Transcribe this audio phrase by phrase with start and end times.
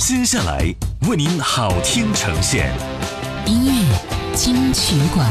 [0.00, 0.74] 接下来
[1.10, 2.72] 为您好听呈现，
[3.44, 5.28] 音乐金曲馆。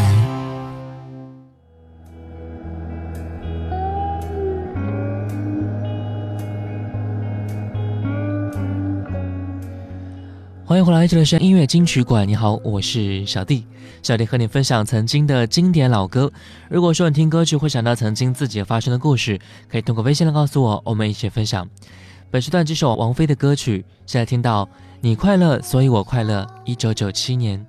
[10.63, 12.27] 欢迎回来，这里是音乐金曲馆。
[12.27, 13.65] 你好，我是小弟。
[14.03, 16.31] 小弟和你分享曾经的经典老歌。
[16.69, 21.67] 如果说你听歌曲会想到曾经自己发生的故事，可以通过微信来告诉我，我们一起分享。
[22.31, 24.69] 本时段这首王菲的歌曲，现在听到
[25.01, 26.45] 你快乐，所以我快乐。
[26.63, 27.65] 一九九七年。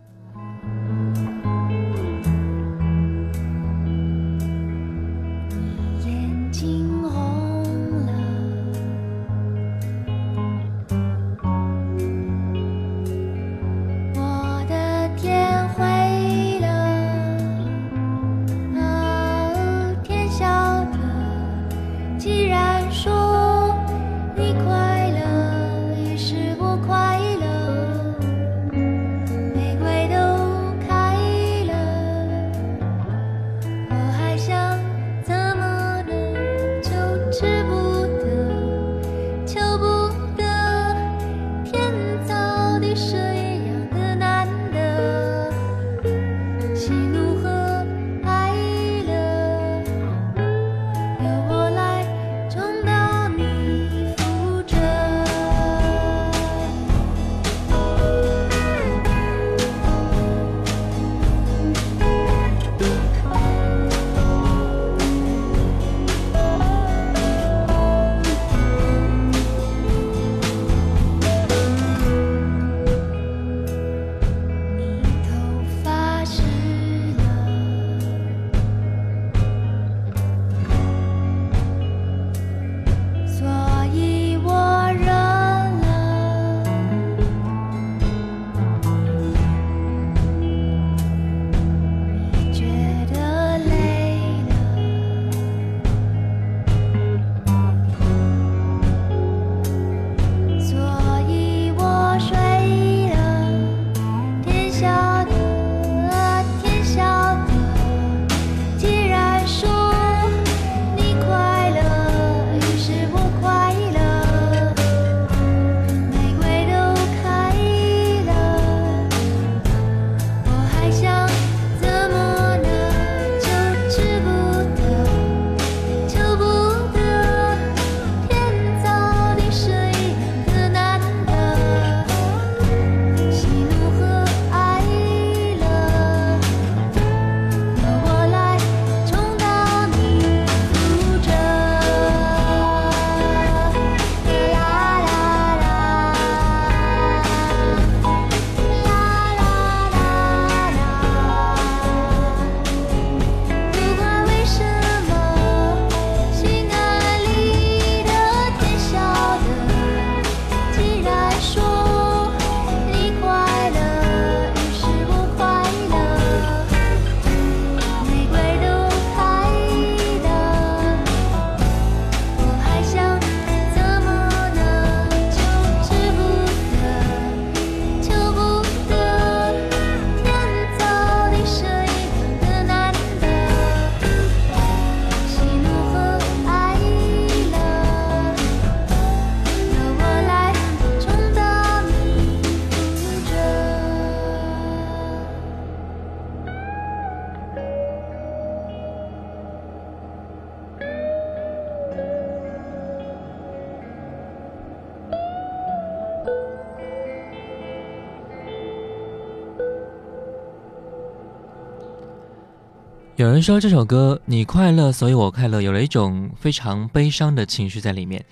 [213.20, 218.24] 有人说这首歌你快乐，所以我快乐，有了一种非常悲伤的情绪在里面。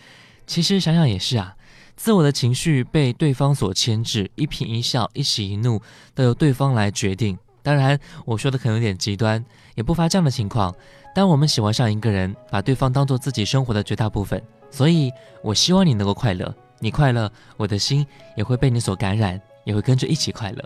[0.46, 1.54] 其实想想也是啊，
[1.94, 5.78] 自我的情绪被对方所牵制，一颦一笑、一喜一怒
[6.14, 7.36] 都由对方来决定。
[7.62, 9.44] 当然，我说的可能有点极端，
[9.74, 10.74] 也不乏这样的情况。
[11.14, 15.12] 当我们喜欢上一个人，把对方当做自己生活的绝大部分，所以
[15.42, 18.06] 我希望你能够快乐，你快乐，我的心
[18.38, 20.64] 也会被你所感染，也会跟着一起快乐。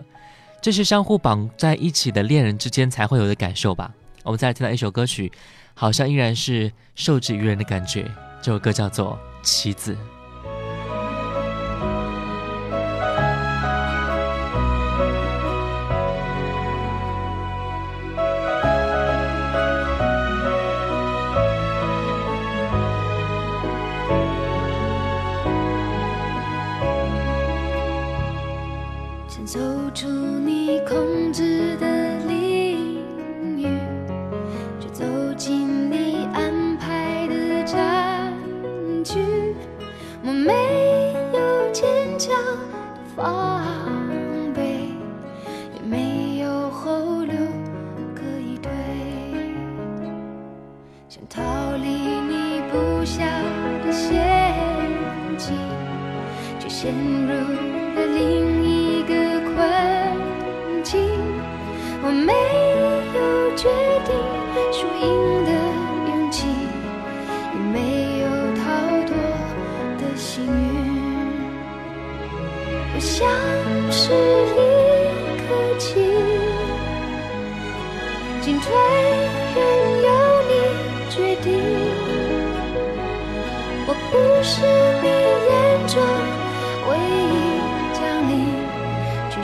[0.61, 3.93] 这是相互绑在一起的恋人之间才会有的感受吧。
[4.23, 5.31] 我们再来听到一首歌曲，
[5.73, 8.09] 好像依然是受制于人的感觉。
[8.41, 9.93] 这首歌叫做《棋子》。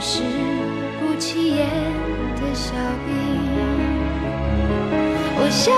[0.02, 0.22] 是
[0.98, 1.68] 不起眼
[2.36, 2.72] 的小
[3.04, 3.12] 兵，
[5.36, 5.76] 我像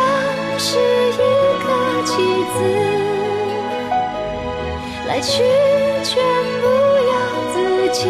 [0.56, 1.20] 是一
[1.66, 1.68] 个
[2.06, 2.12] 棋
[2.54, 2.56] 子，
[5.08, 5.42] 来去
[6.04, 6.22] 全
[6.60, 6.64] 不
[7.10, 7.12] 由
[7.52, 7.56] 自
[7.92, 8.00] 己，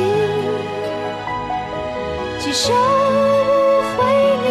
[2.40, 4.04] 几手不回，
[4.44, 4.46] 你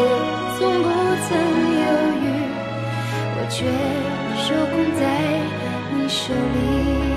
[0.58, 0.90] 从不
[1.30, 1.30] 曾
[1.78, 1.86] 犹
[2.24, 2.26] 豫，
[3.38, 3.56] 我却
[4.36, 5.02] 受控在
[5.96, 7.11] 你手里。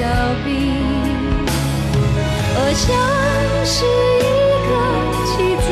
[0.00, 0.06] 小
[0.46, 0.48] 兵，
[2.56, 2.88] 我像
[3.66, 4.28] 是一
[4.64, 4.72] 个
[5.26, 5.30] 棋
[5.60, 5.68] 子，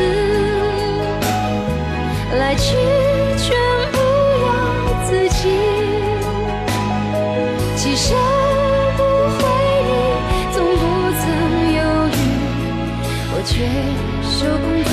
[2.37, 2.67] 来去
[3.39, 3.47] 全
[3.91, 3.97] 不
[4.45, 4.47] 由
[5.07, 5.41] 自己，
[7.75, 8.07] 几生
[8.99, 9.01] 不
[9.39, 9.41] 回
[9.89, 9.91] 忆，
[10.53, 10.81] 从不
[11.17, 11.25] 曾
[11.73, 11.81] 犹
[12.13, 12.15] 豫，
[13.33, 13.51] 我却
[14.29, 14.93] 手捧在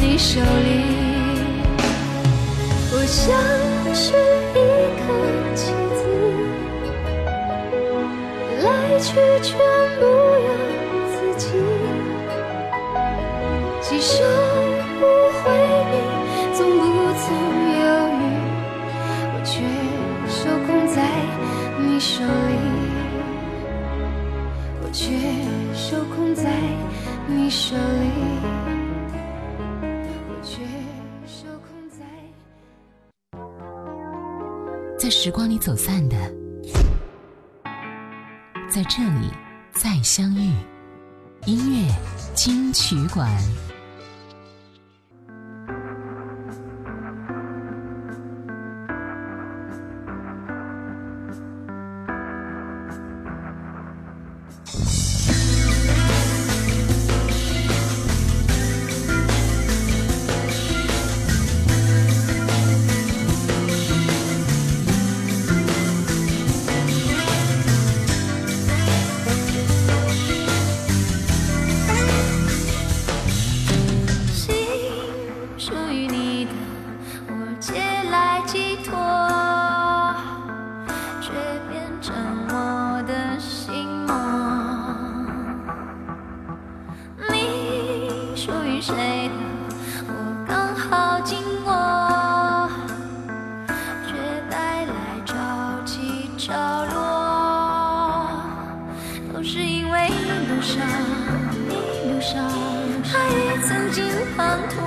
[0.00, 0.68] 你手里。
[2.92, 3.59] 我想。
[27.70, 28.10] 这里
[30.26, 30.64] 我却
[31.24, 32.04] 受控在
[34.98, 36.16] 在时光里走散的，
[38.68, 39.30] 在这里
[39.70, 40.52] 再相遇，
[41.46, 41.94] 音乐，
[42.34, 43.30] 金曲馆。
[100.70, 100.86] 上，
[101.68, 101.70] 一
[102.08, 102.48] 路上
[103.02, 103.12] 还
[103.66, 104.04] 曾经
[104.36, 104.38] 滂
[104.70, 104.78] 沱，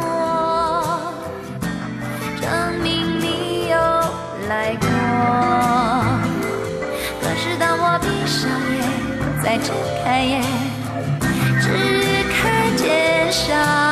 [2.40, 2.48] 证
[2.82, 3.76] 明你有
[4.48, 4.88] 来过。
[7.22, 8.82] 可是当我闭上眼，
[9.44, 9.76] 再睁
[10.06, 10.42] 开眼，
[11.60, 11.68] 只
[12.32, 12.42] 看
[12.78, 13.83] 见伤。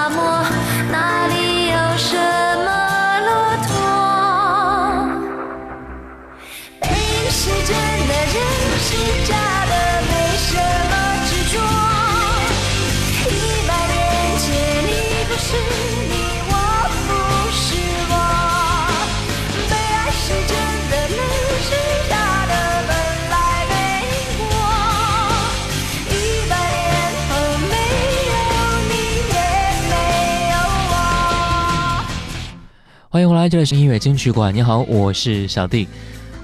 [33.14, 34.56] 欢迎回来，这里是音乐金曲馆。
[34.56, 35.86] 你好，我是小弟。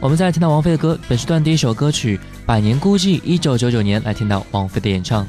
[0.01, 5.25] 我们再听到王菲的歌，本时段第一首歌曲《百年孤寂》，一九九九年来听到王菲的演唱。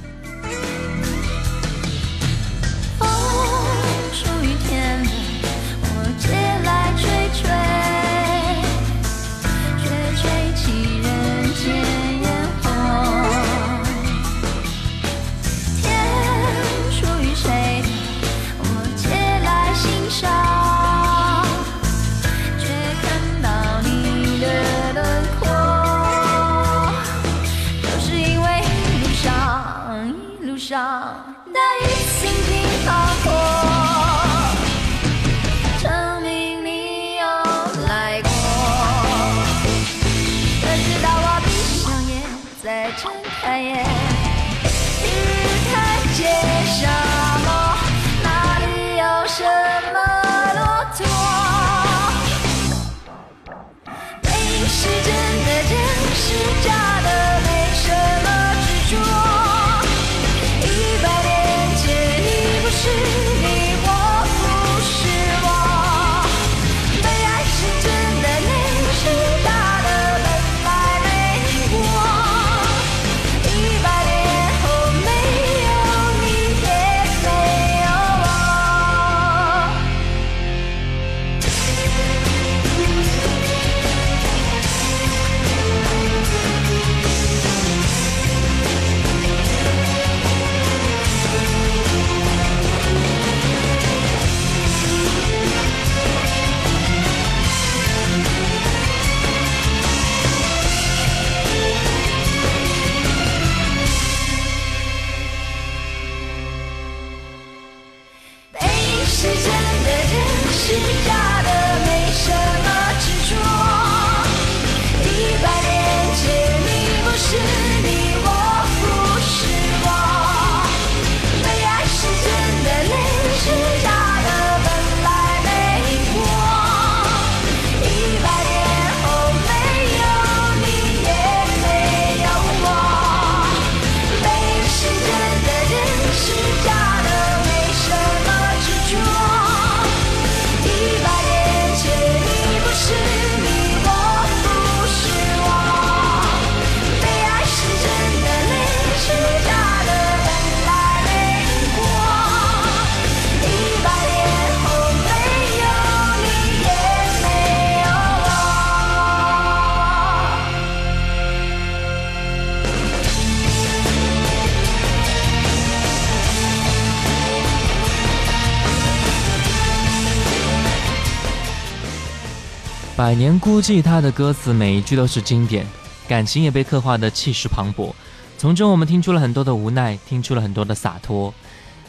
[172.98, 175.64] 百年孤寂，他的歌词每一句都是经典，
[176.08, 177.94] 感情也被刻画的气势磅礴。
[178.36, 181.32] 从中我们听出了很多的无奈，听出了很多的洒脱。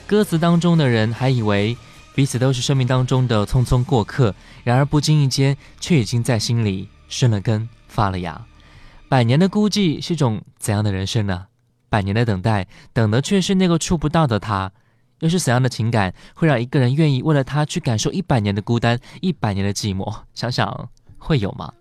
[0.06, 1.76] 歌词当中的人还以为
[2.14, 8.46] 彼此都是生命当中的匆匆过客，然而不经意间却已经在心里生了根，发了芽。
[9.08, 11.48] 百年的孤寂是种怎样的人生呢？
[11.90, 14.72] 百年的等待，等的却是那个触不到的他。
[15.22, 20.16] 又是怎样的情感会让一个人愿意为了他去感受一百年的孤单，一百年的寂寞？
[20.36, 20.88] 想想
[21.20, 21.72] 会有吗？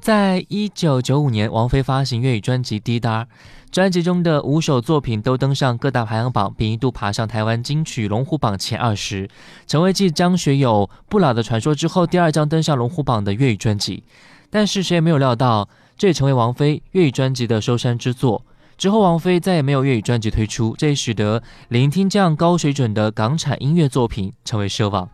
[0.00, 3.24] 在一九九五年，王菲发行粤语专辑《滴答》，
[3.72, 9.28] 专辑中的五首作品都登上各大排行榜，并一度爬上台湾金曲龙虎榜前二十，
[9.66, 14.04] 成为继张学友《不老的传说》之后第二张登上龙虎榜的粤语专辑。
[14.50, 18.44] 但是谁也没有料到，这也成为王菲粤语专辑的收山之作。
[18.78, 25.10] 之后，王菲再也没有粤语专辑推出，这也使得聆听这样高水准的港产音乐作品成为奢望。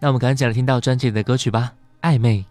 [0.00, 1.72] 那我们赶紧来听到专辑里的歌曲吧，
[2.06, 2.44] 《暧昧》。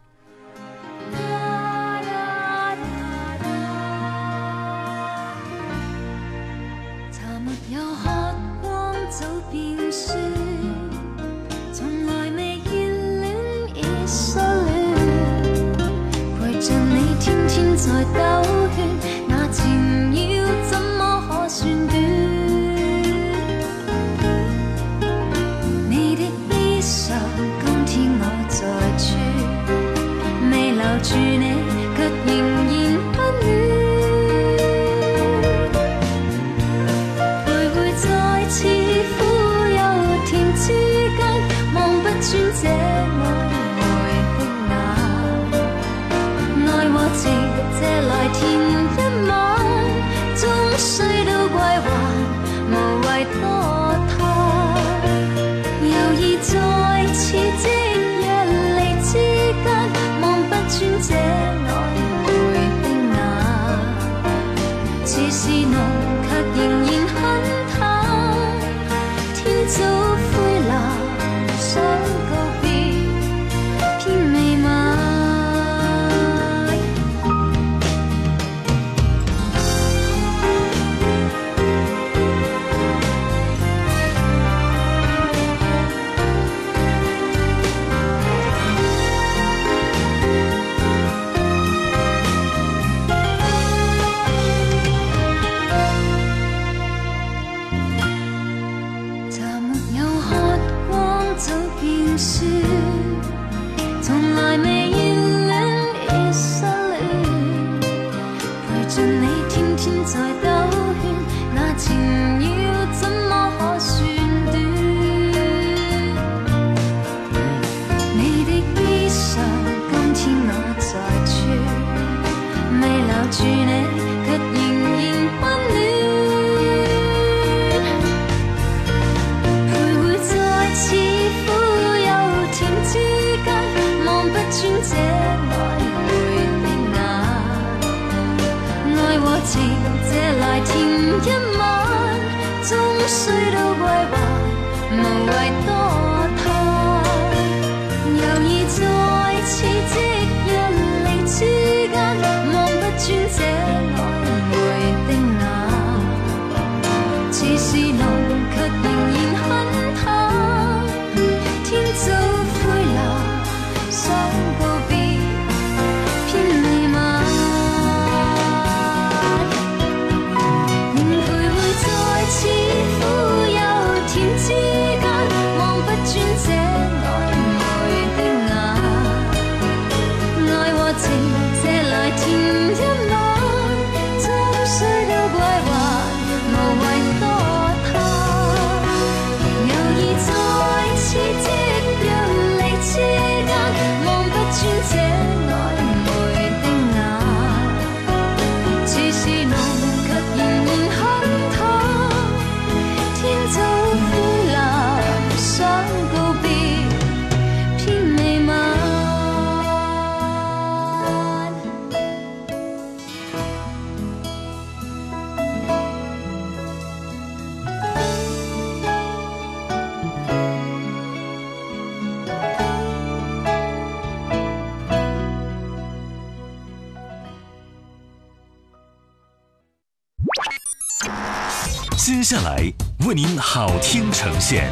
[233.68, 234.72] 好听呈现。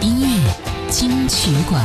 [0.00, 0.54] 音乐
[0.88, 1.82] 金曲馆。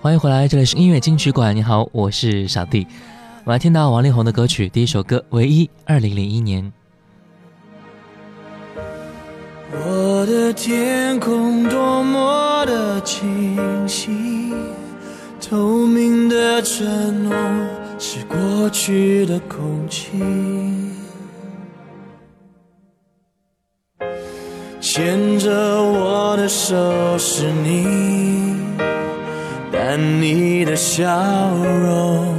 [0.00, 2.86] 欢迎回来这里是音乐金曲馆你好我是小弟。
[3.42, 6.72] 我来听到王力宏的歌曲第一首歌唯一二零零一年。
[9.72, 14.54] 我的天空多么的清晰
[15.40, 20.12] 透明的承诺是过去的空气
[24.80, 25.50] 牵着
[25.82, 26.76] 我的手
[27.18, 28.54] 是你
[29.72, 31.04] 但你的笑
[31.56, 32.34] 容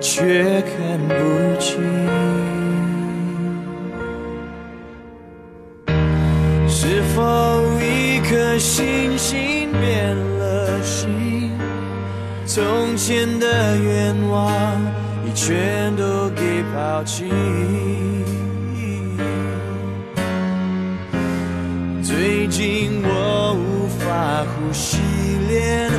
[0.00, 1.82] 却看不清
[6.68, 10.31] 是否一颗星星变了
[12.54, 14.78] 从前的愿望
[15.26, 17.24] 已全都给抛弃。
[22.02, 24.98] 最近我无法呼吸
[25.48, 25.90] 连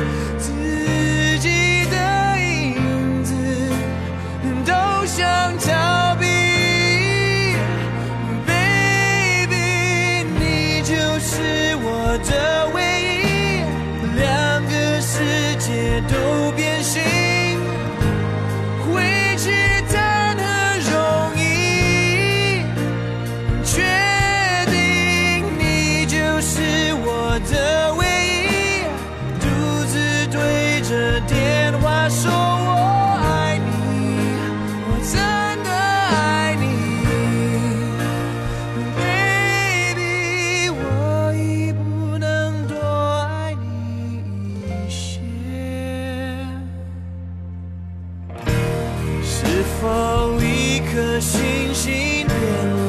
[49.64, 52.36] 是否一颗星星变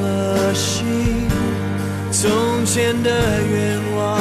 [0.01, 1.29] 了心？
[2.11, 3.09] 从前的
[3.43, 4.19] 愿望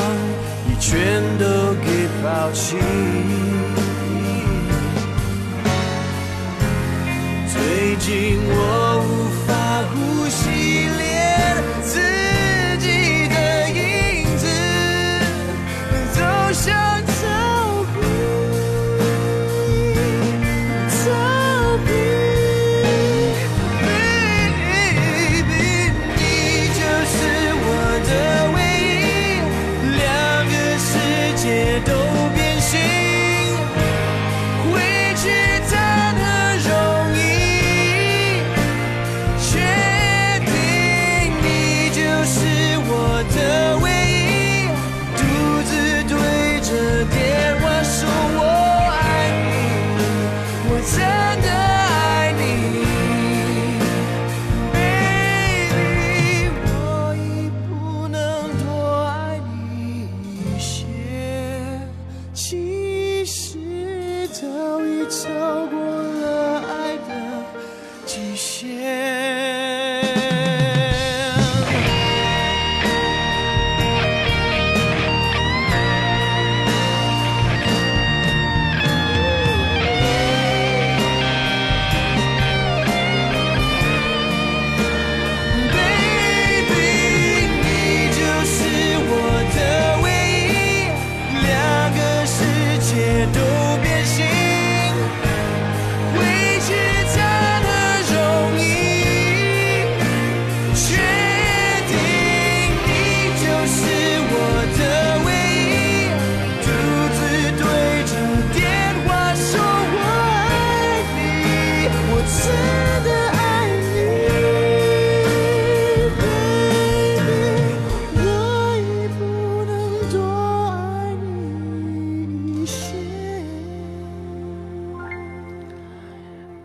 [0.67, 2.77] 你全都给抛弃。
[7.53, 8.84] 最近我。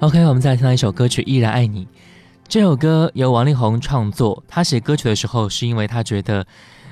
[0.09, 1.85] OK，我们再来听到一首歌曲《依然爱你》。
[2.47, 6.47] 这首歌由王力宏创作，他写歌曲的时候是因为他觉得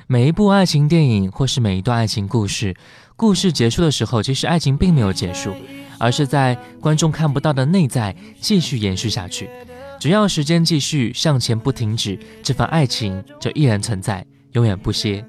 [0.06, 2.76] 每一部爱情电影或是每一段爱情故事，
[3.16, 5.52] 故事结束的时候，其实爱情并没有结束，
[5.98, 9.50] 而是在观众看不到的内在继续延续下去。
[9.98, 15.24] 只要时间继续向前不停止，这份爱情就依然存在，永远不歇。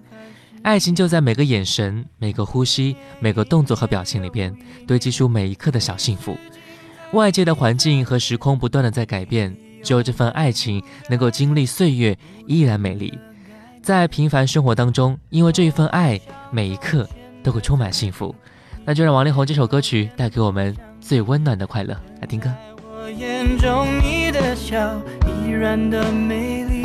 [0.62, 6.38] 爱情就在每个眼神、每个呼吸、每个动作和表情里边，堆积出每一刻的小幸福。
[7.14, 13.18] 外界的环境和时空不断的在改变，只有这份爱情能够经历岁月，依然美丽。
[13.82, 16.20] 在平凡生活当中，因为这一份爱，
[16.52, 17.10] 每一刻
[17.42, 18.36] 都会充满幸福。
[18.86, 21.98] 那就让王力宏这首歌曲带给我们最温暖的快乐。
[22.22, 22.52] 来听歌。
[22.78, 24.78] 我眼中你的笑
[25.26, 26.84] 依然的美丽，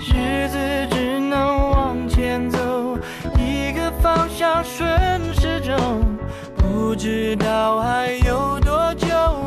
[0.00, 0.58] 日子
[0.90, 2.98] 只能往前走，
[3.38, 4.88] 一个方向顺
[5.34, 6.02] 时钟，
[6.56, 8.58] 不知道还有，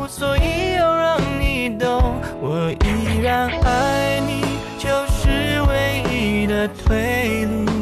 [0.08, 4.40] 所以要让你懂，我依然爱你，
[4.78, 7.77] 就是唯一的退路。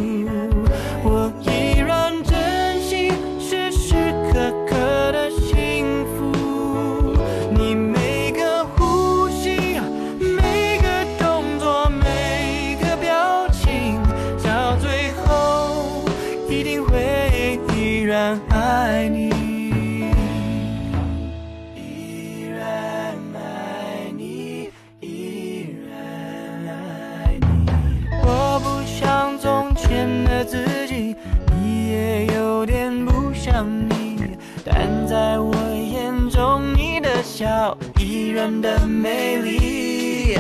[34.64, 40.38] 但在我眼中，你的笑依然的美丽。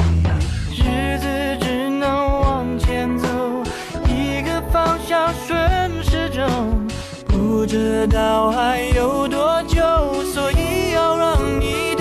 [0.78, 1.26] 日子
[1.60, 3.26] 只能往前走，
[4.06, 6.46] 一个方向顺时钟，
[7.26, 9.80] 不知道还有多久，
[10.32, 11.95] 所以要让你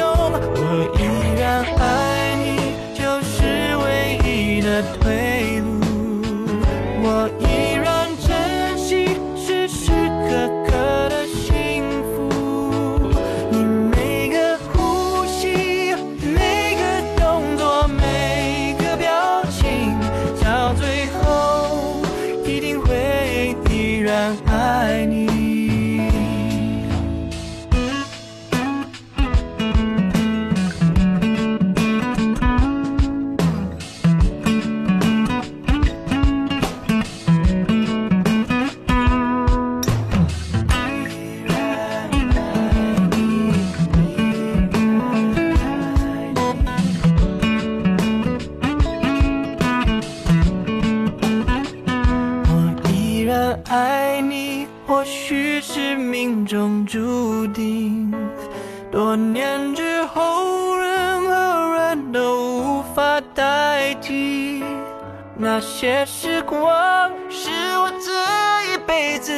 [65.55, 69.31] 那些时光是我这一辈子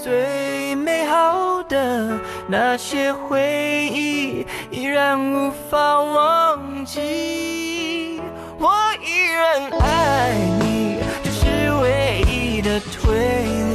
[0.00, 8.20] 最美好的，那些回忆依然无法忘记。
[8.56, 8.70] 我
[9.04, 13.73] 依然爱你，这是唯一的退路。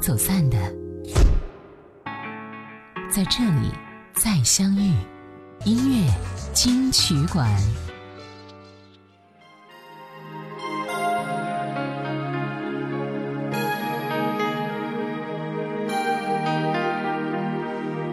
[0.00, 0.56] 走散的，
[3.10, 3.70] 在这里
[4.14, 4.94] 再相遇。
[5.66, 6.10] 音乐
[6.54, 7.46] 金曲馆，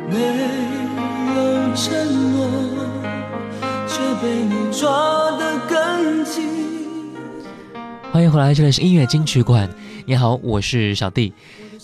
[0.10, 0.20] 没
[1.36, 1.96] 有承
[2.34, 2.50] 诺，
[3.88, 4.92] 却被你抓
[5.38, 6.44] 得更紧。
[8.12, 9.70] 欢迎回来，这里是音乐金曲馆。
[10.06, 11.34] 你好，我是小弟。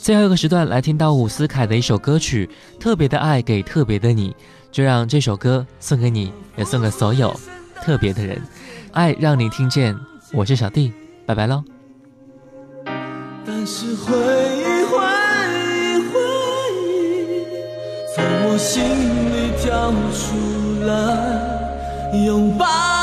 [0.04, 4.32] 最后一个时段来听到伍思凯的一首歌曲《特别的爱给特别的你》，
[4.70, 7.34] 就让这首歌送给你，也送给所有
[7.82, 8.42] 特别的人。
[8.92, 9.98] 爱让你听见，
[10.34, 10.92] 我是小弟，
[11.26, 11.64] 拜拜喽。
[13.46, 14.98] 但是回忆，回
[15.64, 16.20] 忆，回
[16.82, 17.46] 忆，
[18.14, 23.03] 从我心里跳出来拥抱。